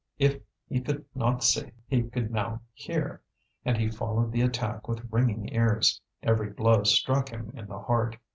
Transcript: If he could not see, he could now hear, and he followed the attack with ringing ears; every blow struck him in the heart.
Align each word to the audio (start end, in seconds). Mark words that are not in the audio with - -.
If 0.17 0.41
he 0.67 0.81
could 0.81 1.05
not 1.13 1.43
see, 1.43 1.73
he 1.87 2.01
could 2.01 2.31
now 2.31 2.61
hear, 2.73 3.21
and 3.63 3.77
he 3.77 3.91
followed 3.91 4.31
the 4.31 4.41
attack 4.41 4.87
with 4.87 5.07
ringing 5.11 5.53
ears; 5.53 6.01
every 6.23 6.49
blow 6.49 6.81
struck 6.85 7.29
him 7.29 7.51
in 7.53 7.67
the 7.67 7.77
heart. 7.77 8.17